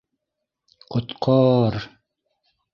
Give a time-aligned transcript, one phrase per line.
[0.95, 1.79] Ҡот-ҡа-ар!